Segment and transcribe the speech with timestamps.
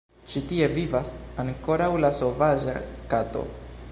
[0.29, 1.11] Ĉi tie vivas
[1.43, 2.77] ankoraŭ la sovaĝa
[3.13, 3.47] kato.